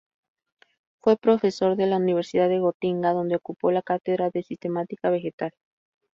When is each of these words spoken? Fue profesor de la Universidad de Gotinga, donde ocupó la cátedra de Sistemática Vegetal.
Fue 0.99 1.15
profesor 1.15 1.75
de 1.75 1.85
la 1.85 1.97
Universidad 1.97 2.49
de 2.49 2.57
Gotinga, 2.59 3.13
donde 3.13 3.35
ocupó 3.35 3.69
la 3.71 3.83
cátedra 3.83 4.31
de 4.31 4.41
Sistemática 4.41 5.11
Vegetal. 5.11 5.51